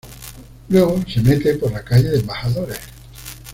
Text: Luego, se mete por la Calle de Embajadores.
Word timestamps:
Luego, 0.69 0.99
se 1.07 1.21
mete 1.21 1.53
por 1.59 1.71
la 1.71 1.83
Calle 1.83 2.09
de 2.09 2.19
Embajadores. 2.21 2.79